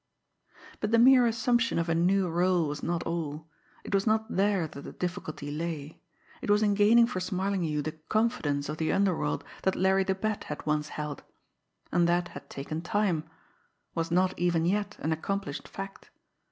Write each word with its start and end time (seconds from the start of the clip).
But 0.79 0.89
the 0.89 0.97
mere 0.97 1.27
assumption 1.27 1.77
of 1.77 1.87
a 1.87 1.93
new 1.93 2.25
rôle 2.27 2.67
was 2.67 2.81
not 2.81 3.03
all 3.03 3.45
it 3.83 3.93
was 3.93 4.07
not 4.07 4.35
there 4.35 4.65
that 4.67 4.81
the 4.81 4.93
difficulty 4.93 5.51
lay; 5.51 6.01
it 6.41 6.49
was 6.49 6.63
in 6.63 6.73
gaining 6.73 7.05
for 7.05 7.19
Smarlinghue 7.19 7.83
the 7.83 7.91
confidence 8.09 8.67
of 8.67 8.77
the 8.77 8.91
underworld 8.91 9.43
that 9.61 9.75
Larry 9.75 10.03
the 10.03 10.15
Bat 10.15 10.45
had 10.45 10.65
once 10.65 10.89
held. 10.97 11.21
And 11.91 12.09
that 12.09 12.29
had 12.29 12.49
taken 12.49 12.81
time 12.81 13.25
was 13.93 14.09
not 14.09 14.33
even 14.39 14.65
yet 14.65 14.97
an 15.01 15.11
accomplished 15.11 15.67
fact. 15.67 16.09